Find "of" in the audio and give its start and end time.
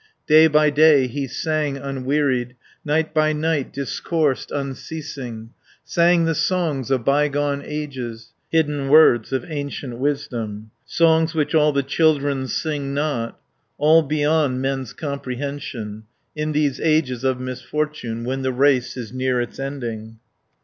6.89-7.05, 9.31-9.45, 17.23-17.39